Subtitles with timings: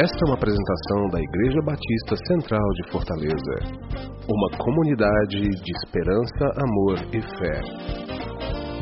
[0.00, 3.54] Esta é uma apresentação da Igreja Batista Central de Fortaleza,
[4.32, 7.60] uma comunidade de esperança, amor e fé.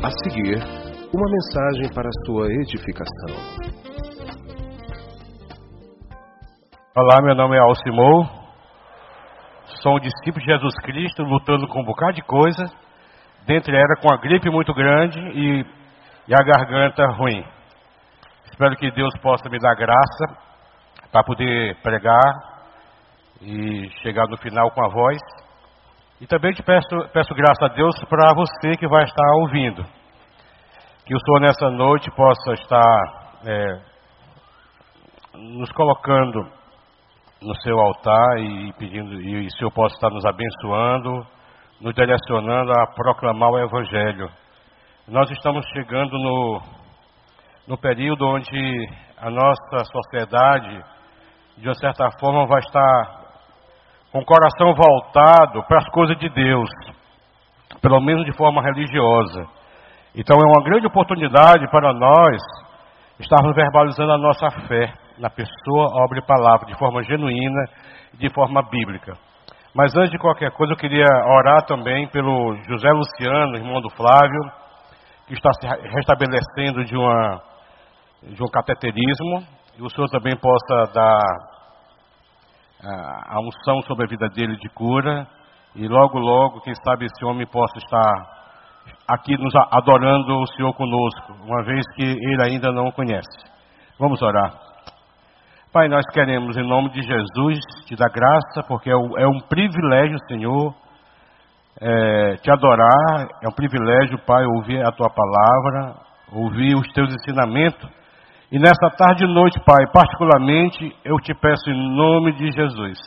[0.01, 0.55] A seguir,
[1.13, 3.35] uma mensagem para sua edificação.
[6.95, 8.23] Olá, meu nome é Alcimou,
[9.83, 12.63] sou um discípulo de Jesus Cristo, lutando com um bocado de coisa,
[13.45, 15.65] dentre era com a gripe muito grande e,
[16.29, 17.43] e a garganta ruim.
[18.49, 20.47] Espero que Deus possa me dar graça
[21.11, 22.49] para poder pregar
[23.41, 25.17] e chegar no final com a voz.
[26.21, 29.83] E também te peço, peço graça a Deus para você que vai estar ouvindo.
[31.05, 33.79] Que o Senhor nessa noite possa estar é,
[35.33, 36.45] nos colocando
[37.41, 41.25] no seu altar e pedindo, e o Senhor possa estar nos abençoando,
[41.79, 44.29] nos direcionando a proclamar o Evangelho.
[45.07, 46.61] Nós estamos chegando no,
[47.67, 50.83] no período onde a nossa sociedade
[51.59, 53.19] de uma certa forma, vai estar
[54.11, 56.69] com o coração voltado para as coisas de Deus,
[57.81, 59.45] pelo menos de forma religiosa.
[60.15, 62.41] Então é uma grande oportunidade para nós
[63.19, 67.65] estarmos verbalizando a nossa fé na pessoa, obra e palavra, de forma genuína
[68.13, 69.13] de forma bíblica.
[69.75, 74.41] Mas antes de qualquer coisa, eu queria orar também pelo José Luciano, irmão do Flávio,
[75.27, 77.41] que está se restabelecendo de, uma,
[78.23, 79.43] de um cateterismo,
[79.79, 81.21] e o Senhor também possa dar
[83.29, 85.25] a unção sobre a vida dele de cura.
[85.73, 88.11] E logo, logo, quem sabe esse homem possa estar
[89.07, 93.29] aqui nos adorando o Senhor conosco, uma vez que ele ainda não o conhece.
[93.97, 94.53] Vamos orar.
[95.71, 100.75] Pai, nós queremos, em nome de Jesus, te dar graça, porque é um privilégio, Senhor,
[101.79, 105.95] é, te adorar, é um privilégio, Pai, ouvir a tua palavra,
[106.33, 107.98] ouvir os teus ensinamentos
[108.51, 112.97] e nessa tarde e noite, Pai, particularmente, eu te peço em nome de Jesus,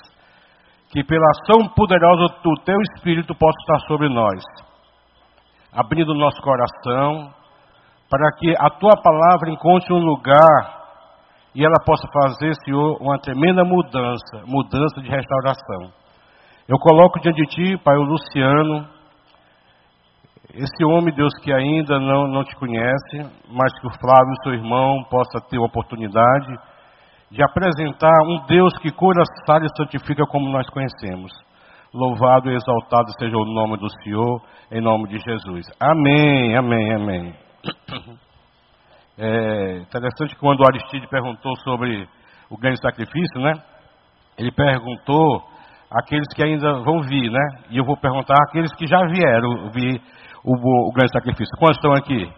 [0.90, 4.40] que pela ação poderosa do teu Espírito possa estar sobre nós,
[5.72, 7.34] abrindo nosso coração,
[8.08, 10.82] para que a tua palavra encontre um lugar
[11.54, 15.92] e ela possa fazer, Senhor, uma tremenda mudança, mudança de restauração.
[16.68, 18.86] Eu coloco diante de ti, Pai, o Luciano,
[20.54, 23.18] esse homem, Deus, que ainda não, não te conhece,
[23.48, 26.54] mas que o Flávio, seu irmão, possa ter a oportunidade
[27.30, 31.32] de apresentar um Deus que cura, sara e santifica como nós conhecemos.
[31.94, 35.66] Louvado e exaltado seja o nome do Senhor, em nome de Jesus.
[35.80, 37.34] Amém, amém, amém.
[39.18, 42.08] É interessante quando o Aristide perguntou sobre
[42.50, 43.52] o ganho de sacrifício, né?
[44.38, 45.42] Ele perguntou
[45.90, 47.62] aqueles que ainda vão vir, né?
[47.70, 50.00] E eu vou perguntar aqueles que já vieram vir
[50.44, 51.56] o, o grande sacrifício.
[51.58, 52.30] Quantos estão aqui?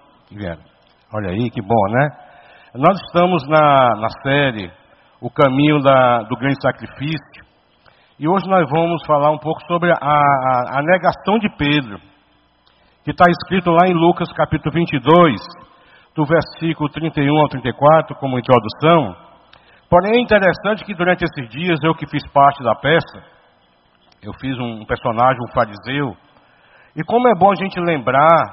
[1.12, 2.08] Olha aí, que bom, né?
[2.74, 4.70] Nós estamos na, na série
[5.20, 7.44] O Caminho da, do Grande Sacrifício.
[8.18, 11.98] E hoje nós vamos falar um pouco sobre a, a, a negação de Pedro,
[13.04, 15.40] que está escrito lá em Lucas capítulo 22,
[16.14, 19.16] do versículo 31 ao 34, como introdução.
[19.90, 23.22] Porém, é interessante que durante esses dias, eu que fiz parte da peça,
[24.22, 26.16] eu fiz um personagem, um fariseu,
[26.96, 28.44] e como é bom a gente lembrar